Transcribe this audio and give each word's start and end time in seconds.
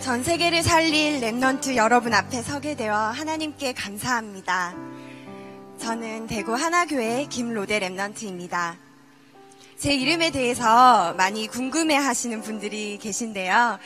전 0.00 0.22
세계를 0.22 0.62
살릴 0.62 1.20
Remnant 1.20 1.76
여러분 1.76 2.12
앞에 2.12 2.42
서게 2.42 2.74
되어 2.74 2.94
하나님께 2.94 3.72
감사합니다. 3.72 4.74
저는 5.78 6.26
대구 6.26 6.54
하나교회 6.54 7.26
김로데 7.30 7.80
Remnant입니다. 7.80 8.76
제 9.76 9.94
이름에 9.94 10.30
대해서 10.30 11.14
많이 11.14 11.46
궁금해 11.46 11.96
하시는 11.96 12.40
분들이 12.42 12.98
계신데요. 12.98 13.78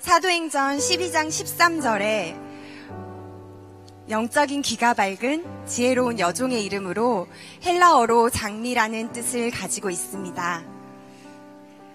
사도행전 0.00 0.78
12장 0.78 1.28
13절에 1.28 2.52
영적인 4.08 4.62
귀가 4.62 4.94
밝은 4.94 5.66
지혜로운 5.66 6.18
여종의 6.18 6.64
이름으로 6.64 7.28
헬라어로 7.64 8.30
장미라는 8.30 9.12
뜻을 9.12 9.50
가지고 9.50 9.90
있습니다. 9.90 10.64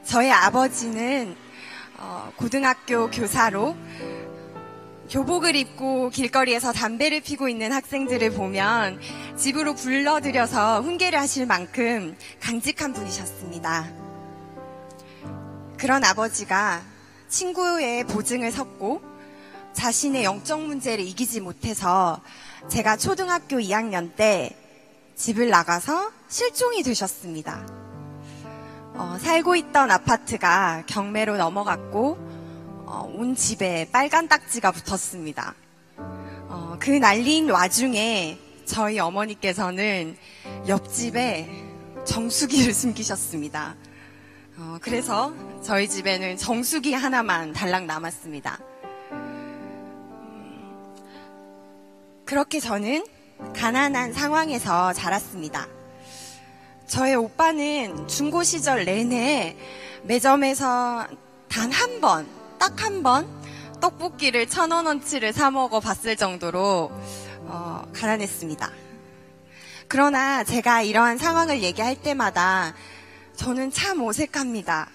저의 0.04 0.32
아버지는 0.32 1.36
어, 1.98 2.32
고등학교 2.36 3.10
교사로 3.10 3.76
교복을 5.10 5.56
입고 5.56 6.10
길거리에서 6.10 6.74
담배를 6.74 7.22
피고 7.22 7.48
있는 7.48 7.72
학생들을 7.72 8.32
보면 8.32 9.00
집으로 9.38 9.74
불러들여서 9.74 10.82
훈계를 10.82 11.18
하실 11.18 11.46
만큼 11.46 12.16
강직한 12.42 12.94
분이셨습니다. 12.94 13.88
그런 15.78 16.04
아버지가 16.04 16.82
친구의 17.30 18.04
보증을 18.06 18.52
섰고 18.52 19.02
자신의 19.74 20.24
영적 20.24 20.62
문제를 20.62 21.06
이기지 21.06 21.40
못해서 21.40 22.20
제가 22.68 22.98
초등학교 22.98 23.58
2학년 23.58 24.16
때 24.16 24.56
집을 25.16 25.50
나가서 25.50 26.12
실종이 26.28 26.84
되셨습니다. 26.84 27.77
어, 28.98 29.16
살고 29.20 29.56
있던 29.56 29.92
아파트가 29.92 30.82
경매로 30.88 31.38
넘어갔고 31.38 32.18
어, 32.88 33.14
온 33.16 33.36
집에 33.36 33.88
빨간 33.92 34.28
딱지가 34.28 34.72
붙었습니다. 34.72 35.54
어, 35.98 36.78
그 36.80 36.90
난리인 36.90 37.52
와중에 37.52 38.40
저희 38.66 38.98
어머니께서는 38.98 40.18
옆집에 40.68 41.48
정수기를 42.06 42.74
숨기셨습니다. 42.74 43.76
어, 44.58 44.80
그래서 44.82 45.32
저희 45.62 45.88
집에는 45.88 46.36
정수기 46.36 46.96
하나만 46.96 47.54
달랑 47.54 47.86
남았습니다. 47.86 48.58
그렇게 52.26 52.60
저는 52.60 53.06
가난한 53.56 54.14
상황에서 54.14 54.92
자랐습니다. 54.94 55.68
저의 56.88 57.16
오빠는 57.16 58.08
중고 58.08 58.44
시절 58.44 58.86
내내 58.86 59.58
매점에서 60.04 61.08
단 61.50 61.72
한 61.72 62.02
번, 62.02 62.28
딱 62.60 62.82
한 62.82 63.04
번 63.04 63.28
떡볶이를 63.82 64.48
천 64.48 64.72
원어치를 64.72 65.34
사 65.34 65.52
먹어 65.52 65.80
봤을 65.80 66.16
정도로 66.16 66.92
어, 67.42 67.84
가난했습니다. 67.94 68.72
그러나 69.88 70.44
제가 70.44 70.82
이러한 70.82 71.18
상황을 71.18 71.62
얘기할 71.62 71.96
때마다 72.02 72.74
저는 73.36 73.72
참 73.72 74.02
어색합니다. 74.02 74.90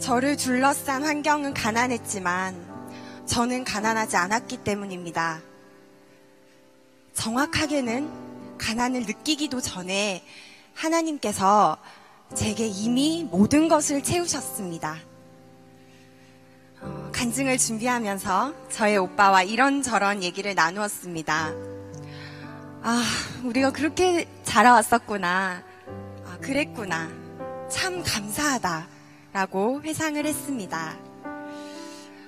저를 0.00 0.36
둘러싼 0.36 1.02
환경은 1.04 1.54
가난했지만 1.54 3.24
저는 3.26 3.64
가난하지 3.64 4.16
않았기 4.16 4.58
때문입니다. 4.58 5.40
정확하게는 7.14 8.10
가난을 8.58 9.02
느끼기도 9.06 9.60
전에 9.60 10.22
하나님께서 10.78 11.76
제게 12.34 12.66
이미 12.66 13.26
모든 13.28 13.68
것을 13.68 14.02
채우셨습니다. 14.02 14.96
어, 16.80 17.10
간증을 17.12 17.58
준비하면서 17.58 18.54
저의 18.70 18.96
오빠와 18.98 19.42
이런저런 19.42 20.22
얘기를 20.22 20.54
나누었습니다. 20.54 21.52
아, 22.82 23.02
우리가 23.44 23.72
그렇게 23.72 24.28
자라왔었구나. 24.44 25.64
아, 26.24 26.38
그랬구나. 26.40 27.08
참 27.68 28.02
감사하다. 28.04 28.86
라고 29.32 29.82
회상을 29.82 30.24
했습니다. 30.24 30.96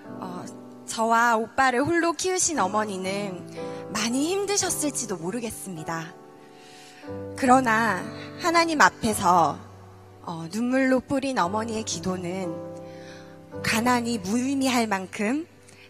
어, 0.06 0.44
저와 0.86 1.36
오빠를 1.36 1.84
홀로 1.84 2.12
키우신 2.12 2.58
어머니는 2.58 3.90
많이 3.92 4.28
힘드셨을지도 4.28 5.16
모르겠습니다. 5.18 6.14
그러나 7.36 8.02
하나님 8.40 8.80
앞에서 8.80 9.58
어, 10.22 10.46
눈물로 10.50 11.00
뿌린 11.00 11.38
어머니의 11.38 11.82
기도는 11.84 12.50
가난이 13.62 14.18
무의미할 14.18 14.86
만큼 14.86 15.46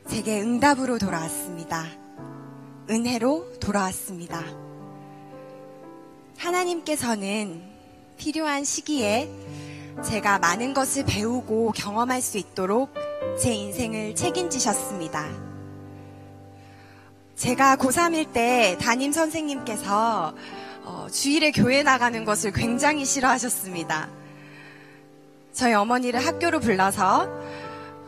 제게 0.09 0.41
응답으로 0.41 0.99
돌아왔습니다. 0.99 1.87
은혜로 2.91 3.61
돌아왔습니다. 3.61 4.43
하나님께서는 6.39 7.63
필요한 8.17 8.65
시기에 8.65 9.31
제가 10.05 10.41
많은 10.41 10.75
것을 10.75 11.05
배우고 11.05 11.71
경험할 11.77 12.21
수 12.21 12.37
있도록 12.37 12.93
제 13.41 13.55
인생을 13.55 14.17
책임지셨습니다. 14.17 15.25
제가 17.37 17.77
고3일 17.77 18.33
때 18.33 18.77
담임 18.81 19.13
선생님께서 19.13 20.35
어, 20.91 21.07
주일에 21.09 21.53
교회 21.53 21.85
나가는 21.85 22.25
것을 22.25 22.51
굉장히 22.51 23.05
싫어하셨습니다. 23.05 24.09
저희 25.53 25.73
어머니를 25.73 26.19
학교로 26.27 26.59
불러서 26.59 27.29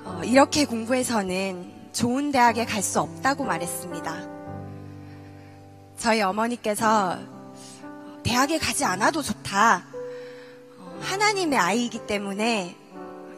어, 0.05 0.21
이렇게 0.25 0.65
공부해서는 0.65 1.71
좋은 1.93 2.33
대학에 2.33 2.65
갈 2.65 2.83
수 2.83 2.99
없다고 2.99 3.45
말했습니다. 3.45 4.29
저희 5.97 6.23
어머니께서 6.23 7.21
대학에 8.25 8.59
가지 8.59 8.85
않아도 8.85 9.23
좋다. 9.23 9.85
어, 10.79 11.01
하나님의 11.03 11.57
아이이기 11.57 12.09
때문에 12.09 12.75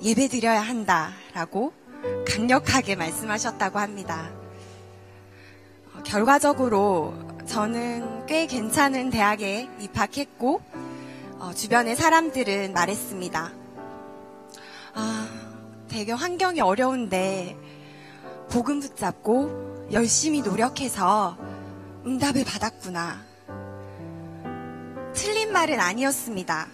예배 0.02 0.28
드려야 0.28 0.62
한다라고 0.62 1.74
강력하게 2.26 2.96
말씀하셨다고 2.96 3.78
합니다. 3.78 4.30
어, 5.92 6.02
결과적으로 6.02 7.33
저는 7.46 8.26
꽤 8.26 8.46
괜찮은 8.46 9.10
대학에 9.10 9.68
입학했고 9.78 10.62
어, 11.38 11.52
주변의 11.52 11.94
사람들은 11.94 12.72
말했습니다. 12.72 13.52
아, 14.94 15.28
되게 15.88 16.12
환경이 16.12 16.60
어려운데 16.60 17.56
복음 18.50 18.80
붙잡고 18.80 19.88
열심히 19.92 20.40
노력해서 20.40 21.36
응답을 22.06 22.44
받았구나. 22.44 23.22
틀린 25.12 25.52
말은 25.52 25.78
아니었습니다. 25.78 26.66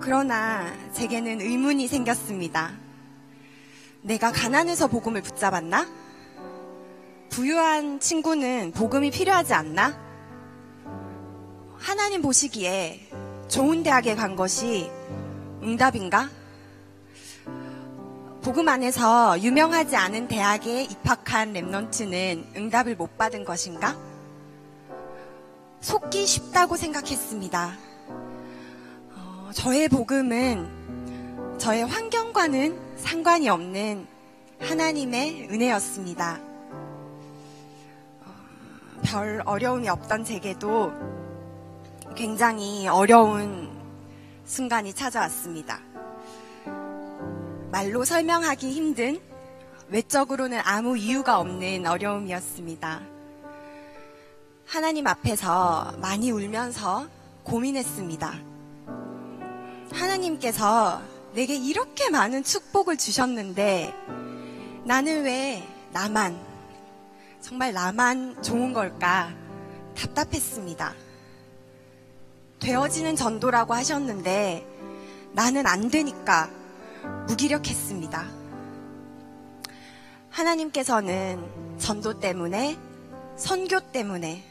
그러나 0.00 0.72
제게는 0.92 1.40
의문이 1.40 1.88
생겼습니다. 1.88 2.72
내가 4.02 4.32
가난해서 4.32 4.88
복음을 4.88 5.22
붙잡았나? 5.22 6.03
부유한 7.34 7.98
친구는 7.98 8.70
복음이 8.70 9.10
필요하지 9.10 9.54
않나? 9.54 9.98
하나님 11.76 12.22
보시기에 12.22 13.10
좋은 13.48 13.82
대학에 13.82 14.14
간 14.14 14.36
것이 14.36 14.88
응답인가? 15.60 16.30
복음 18.40 18.68
안에서 18.68 19.42
유명하지 19.42 19.96
않은 19.96 20.28
대학에 20.28 20.84
입학한 20.84 21.54
랩넌트는 21.54 22.54
응답을 22.56 22.94
못 22.94 23.18
받은 23.18 23.44
것인가? 23.44 23.96
속기 25.80 26.26
쉽다고 26.26 26.76
생각했습니다. 26.76 27.76
어, 29.10 29.50
저의 29.52 29.88
복음은 29.88 31.58
저의 31.58 31.84
환경과는 31.84 32.78
상관이 32.96 33.48
없는 33.48 34.06
하나님의 34.60 35.48
은혜였습니다. 35.50 36.53
어, 39.14 39.20
별 39.20 39.42
어려움이 39.46 39.88
없던 39.88 40.24
제게도 40.24 40.92
굉장히 42.16 42.88
어려운 42.88 43.70
순간이 44.44 44.92
찾아왔습니다. 44.92 45.78
말로 47.70 48.04
설명하기 48.04 48.72
힘든 48.72 49.20
외적으로는 49.88 50.60
아무 50.64 50.98
이유가 50.98 51.38
없는 51.38 51.86
어려움이었습니다. 51.86 53.02
하나님 54.66 55.06
앞에서 55.06 55.94
많이 55.98 56.32
울면서 56.32 57.06
고민했습니다. 57.44 58.34
하나님께서 59.92 61.00
내게 61.34 61.54
이렇게 61.54 62.10
많은 62.10 62.42
축복을 62.42 62.96
주셨는데 62.96 63.94
나는 64.84 65.22
왜 65.22 65.62
나만, 65.92 66.53
정말 67.44 67.74
나만 67.74 68.42
좋은 68.42 68.72
걸까 68.72 69.30
답답했습니다. 69.94 70.94
되어지는 72.58 73.16
전도라고 73.16 73.74
하셨는데 73.74 74.66
나는 75.34 75.66
안 75.66 75.90
되니까 75.90 76.48
무기력했습니다. 77.28 78.26
하나님께서는 80.30 81.76
전도 81.76 82.18
때문에 82.18 82.78
선교 83.36 83.78
때문에 83.78 84.42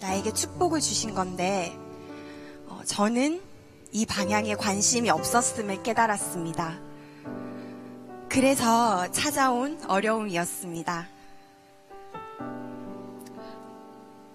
나에게 0.00 0.32
축복을 0.32 0.78
주신 0.78 1.14
건데 1.14 1.76
어, 2.68 2.82
저는 2.84 3.42
이 3.90 4.06
방향에 4.06 4.54
관심이 4.54 5.10
없었음을 5.10 5.82
깨달았습니다. 5.82 6.78
그래서 8.28 9.10
찾아온 9.10 9.82
어려움이었습니다. 9.88 11.17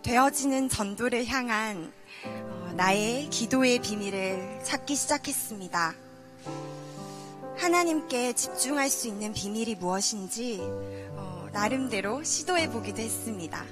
되어지는 0.03 0.67
전도를 0.67 1.25
향한 1.27 1.93
어, 2.25 2.73
나의 2.75 3.29
기도의 3.29 3.79
비밀을 3.79 4.59
찾기 4.61 4.95
시작했습니다. 4.95 5.93
하나님께 7.55 8.33
집중할 8.33 8.89
수 8.89 9.07
있는 9.07 9.31
비밀이 9.31 9.75
무엇인지 9.75 10.59
어, 11.11 11.47
나름대로 11.53 12.21
시도해 12.21 12.69
보기도 12.69 13.01
했습니다. 13.01 13.63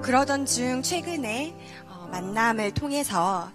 그러던 0.00 0.46
중 0.46 0.80
최근에 0.80 1.54
어, 1.88 2.08
만남을 2.10 2.72
통해서 2.72 3.50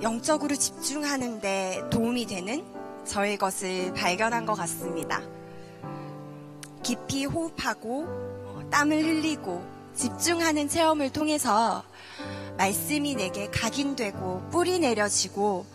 영적으로 0.00 0.56
집중하는데 0.56 1.90
도움이 1.90 2.24
되는 2.24 2.64
저의 3.04 3.36
것을 3.36 3.92
발견한 3.92 4.46
것 4.46 4.54
같습니다. 4.54 5.20
깊이 6.82 7.26
호흡하고 7.26 8.68
땀을 8.70 9.04
흘리고 9.04 9.79
집중하는 10.00 10.70
체험을 10.70 11.10
통해서 11.10 11.84
말씀이 12.56 13.16
내게 13.16 13.50
각인되고 13.50 14.48
뿌리 14.50 14.78
내려지고 14.78 15.66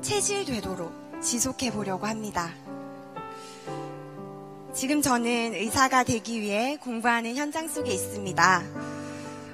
체질되도록 0.00 1.20
지속해 1.22 1.70
보려고 1.70 2.06
합니다. 2.06 2.48
지금 4.72 5.02
저는 5.02 5.52
의사가 5.52 6.04
되기 6.04 6.40
위해 6.40 6.78
공부하는 6.78 7.36
현장 7.36 7.68
속에 7.68 7.92
있습니다. 7.92 8.62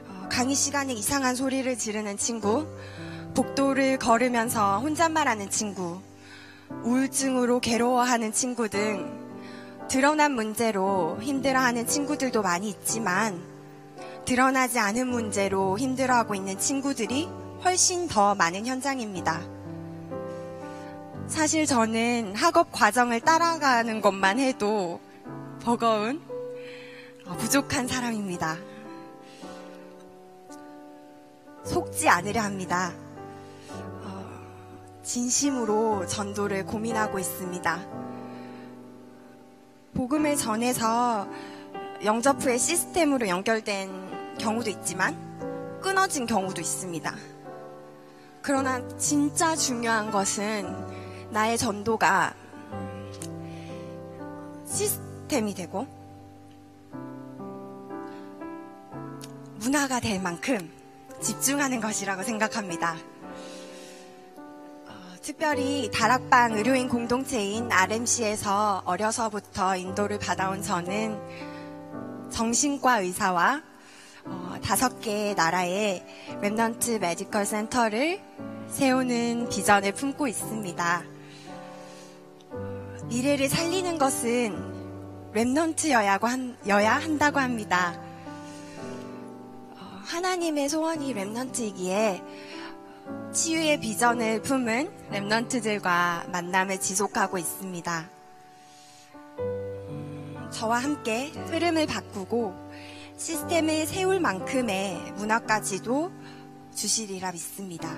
어, 0.06 0.28
강의 0.31 0.54
시간에 0.54 0.92
이상한 0.92 1.34
소리를 1.34 1.76
지르는 1.76 2.16
친구, 2.16 2.69
복도를 3.34 3.98
걸으면서 3.98 4.78
혼잣말하는 4.78 5.50
친구, 5.50 6.00
우울증으로 6.84 7.58
괴로워하는 7.58 8.32
친구 8.32 8.69
등 8.69 9.19
드러난 9.88 10.37
문제로 10.37 11.19
힘들어하는 11.20 11.88
친구들도 11.88 12.42
많이 12.42 12.69
있지만 12.69 13.50
드러나지 14.25 14.78
않은 14.78 15.08
문제로 15.08 15.78
힘들어하고 15.78 16.34
있는 16.34 16.58
친구들이 16.58 17.28
훨씬 17.64 18.08
더 18.08 18.34
많은 18.34 18.67
현장입니다. 18.67 19.40
사실 21.26 21.67
저는 21.67 22.34
학업 22.34 22.72
과정을 22.72 23.20
따라가는 23.20 24.00
것만 24.00 24.38
해도 24.38 25.00
버거운 25.62 26.20
어, 27.26 27.37
부족한 27.37 27.87
사람입니다. 27.87 28.56
속지 31.64 32.08
않으려 32.08 32.40
합니다. 32.40 32.93
어, 34.02 34.25
진심으로 35.05 36.06
전도를 36.06 36.66
고민하고 36.66 37.19
있습니다. 37.19 37.87
복음을 39.94 40.37
전해서 40.37 41.28
영접 42.02 42.43
후에 42.43 42.56
시스템으로 42.56 43.29
연결된 43.29 44.38
경우도 44.38 44.70
있지만 44.70 45.14
끊어진 45.82 46.25
경우도 46.25 46.61
있습니다. 46.62 47.14
그러나 48.41 48.81
진짜 48.97 49.55
중요한 49.55 50.11
것은 50.11 51.31
나의 51.31 51.58
전도가 51.58 52.35
시스템이 54.67 55.52
되고 55.55 55.87
문화가 59.58 60.00
될 60.00 60.23
만큼 60.23 60.73
집중하는 61.20 61.82
것이라고 61.82 62.23
생각합니다. 62.23 62.97
어, 64.87 65.17
특별히 65.20 65.91
다락방 65.93 66.55
의료인 66.55 66.88
공동체인 66.88 67.70
RMC에서 67.70 68.85
어려서부터 68.87 69.76
인도를 69.76 70.19
받아온 70.19 70.62
저는 70.62 71.50
정신과 72.30 73.00
의사와 73.00 73.62
어, 74.24 74.54
다섯 74.62 75.00
개의 75.00 75.34
나라의 75.34 76.04
Remnant 76.42 77.00
메디컬 77.00 77.46
센터를 77.46 78.20
세우는 78.68 79.48
비전을 79.48 79.92
품고 79.92 80.28
있습니다. 80.28 81.02
미래를 83.08 83.48
살리는 83.48 83.98
것은 83.98 85.32
Remnant여야 85.34 86.20
한다고 86.88 87.40
합니다. 87.40 88.00
어, 89.70 90.00
하나님의 90.04 90.68
소원이 90.68 91.14
Remnant이기에 91.14 92.22
치유의 93.32 93.80
비전을 93.80 94.42
품은 94.42 94.90
Remnant들과 95.12 96.31
만남을 96.30 96.80
지속하고 96.80 97.38
있습니다. 97.38 98.19
저와 100.60 100.80
함께 100.80 101.30
흐름을 101.46 101.86
바꾸고 101.86 102.54
시스템을 103.16 103.86
세울 103.86 104.20
만큼의 104.20 105.12
문화까지도 105.12 106.12
주시리라 106.74 107.32
믿습니다. 107.32 107.96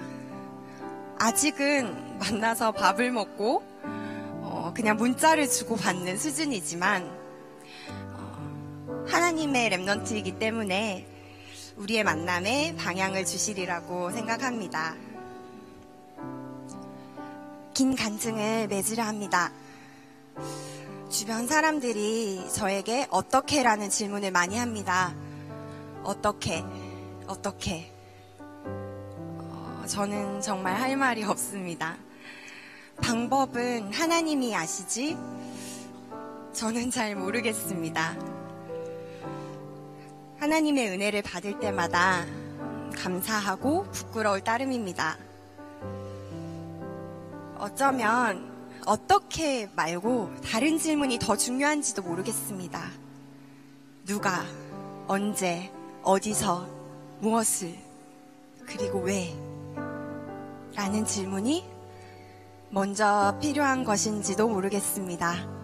아직은 1.18 2.18
만나서 2.20 2.70
밥을 2.70 3.10
먹고 3.10 3.64
어, 3.82 4.72
그냥 4.76 4.96
문자를 4.96 5.50
주고 5.50 5.74
받는 5.74 6.16
수준이지만 6.16 7.02
어, 8.12 9.04
하나님의 9.08 9.70
랩넌트이기 9.70 10.38
때문에 10.38 11.08
우리의 11.78 12.04
만남에 12.04 12.76
방향을 12.76 13.24
주시리라고 13.24 14.12
생각합니다. 14.12 14.94
긴 17.74 17.96
간증을 17.96 18.68
맺으려 18.68 19.02
합니다. 19.02 19.50
주변 21.12 21.46
사람들이 21.46 22.48
저에게 22.50 23.06
어떻게 23.10 23.62
라는 23.62 23.90
질문을 23.90 24.30
많이 24.30 24.56
합니다. 24.56 25.14
어떻게, 26.02 26.64
어떻게. 27.26 27.92
어, 28.38 29.84
저는 29.86 30.40
정말 30.40 30.80
할 30.80 30.96
말이 30.96 31.22
없습니다. 31.22 31.98
방법은 33.02 33.92
하나님이 33.92 34.56
아시지? 34.56 35.18
저는 36.54 36.90
잘 36.90 37.14
모르겠습니다. 37.14 38.16
하나님의 40.38 40.88
은혜를 40.88 41.20
받을 41.20 41.60
때마다 41.60 42.24
감사하고 42.96 43.84
부끄러울 43.90 44.40
따름입니다. 44.40 45.18
어쩌면 47.58 48.51
어떻게 48.86 49.68
말고 49.76 50.30
다른 50.44 50.78
질문이 50.78 51.18
더 51.18 51.36
중요한지도 51.36 52.02
모르겠습니다. 52.02 52.90
누가, 54.04 54.44
언제, 55.06 55.70
어디서, 56.02 56.68
무엇을, 57.20 57.76
그리고 58.66 59.00
왜? 59.00 59.32
라는 60.74 61.04
질문이 61.04 61.64
먼저 62.70 63.38
필요한 63.40 63.84
것인지도 63.84 64.48
모르겠습니다. 64.48 65.62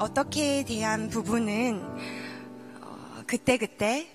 어떻게 0.00 0.64
대한 0.64 1.08
부분은 1.08 1.82
어, 2.80 3.22
그때그때 3.26 4.08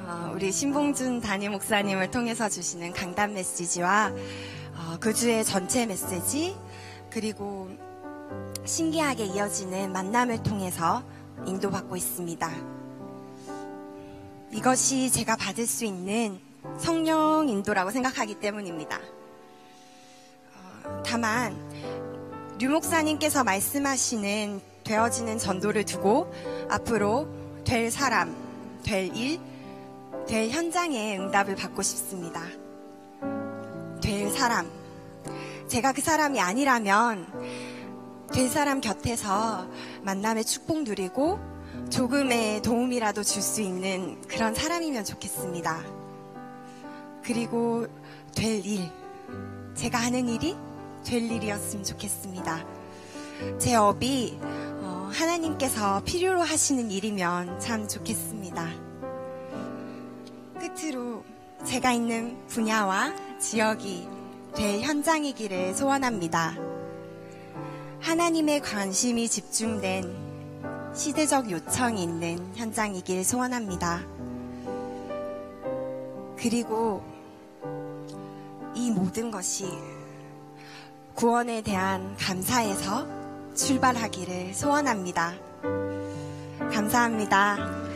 어, 0.00 0.32
우리 0.34 0.50
신봉준 0.50 1.20
담임 1.20 1.52
목사님을 1.52 2.10
통해서 2.10 2.48
주시는 2.48 2.92
강단 2.92 3.34
메시지와 3.34 4.10
어, 4.10 4.57
그 5.00 5.14
주의 5.14 5.44
전체 5.44 5.86
메시지 5.86 6.56
그리고 7.10 7.68
신기하게 8.64 9.26
이어지는 9.26 9.92
만남을 9.92 10.42
통해서 10.42 11.02
인도받고 11.46 11.96
있습니다. 11.96 12.50
이것이 14.52 15.10
제가 15.10 15.36
받을 15.36 15.66
수 15.66 15.84
있는 15.84 16.40
성령 16.78 17.48
인도라고 17.48 17.90
생각하기 17.90 18.40
때문입니다. 18.40 18.98
어, 20.54 21.02
다만 21.06 21.56
류 22.58 22.70
목사님께서 22.70 23.44
말씀하시는 23.44 24.60
되어지는 24.84 25.38
전도를 25.38 25.84
두고 25.84 26.32
앞으로 26.68 27.28
될 27.64 27.90
사람, 27.90 28.34
될 28.82 29.14
일, 29.14 29.38
될 30.26 30.50
현장에 30.50 31.18
응답을 31.18 31.54
받고 31.56 31.82
싶습니다. 31.82 32.42
될 34.00 34.30
사람. 34.30 34.87
제가 35.68 35.92
그 35.92 36.00
사람이 36.00 36.40
아니라면 36.40 37.26
될 38.32 38.48
사람 38.48 38.80
곁에서 38.80 39.68
만남의 40.02 40.44
축복 40.44 40.82
누리고 40.82 41.38
조금의 41.90 42.62
도움이라도 42.62 43.22
줄 43.22 43.42
수 43.42 43.60
있는 43.60 44.20
그런 44.28 44.54
사람이면 44.54 45.04
좋겠습니다. 45.04 45.82
그리고 47.22 47.86
될 48.34 48.64
일, 48.64 48.90
제가 49.74 49.98
하는 49.98 50.28
일이 50.28 50.56
될 51.04 51.22
일이었으면 51.30 51.84
좋겠습니다. 51.84 52.64
제 53.58 53.74
업이 53.74 54.38
어, 54.40 55.10
하나님께서 55.12 56.02
필요로 56.04 56.40
하시는 56.42 56.90
일이면 56.90 57.60
참 57.60 57.86
좋겠습니다. 57.86 58.68
끝으로 60.58 61.24
제가 61.64 61.92
있는 61.92 62.38
분야와 62.48 63.38
지역이 63.38 64.17
될 64.54 64.80
현장이기를 64.80 65.74
소원합니다. 65.74 66.56
하나님의 68.00 68.60
관심이 68.60 69.28
집중된 69.28 70.28
시대적 70.94 71.50
요청이 71.50 72.02
있는 72.02 72.54
현장이길 72.54 73.24
소원합니다. 73.24 74.02
그리고 76.36 77.02
이 78.74 78.90
모든 78.90 79.30
것이 79.30 79.66
구원에 81.14 81.62
대한 81.62 82.16
감사에서 82.16 83.06
출발하기를 83.54 84.54
소원합니다. 84.54 85.34
감사합니다. 86.72 87.87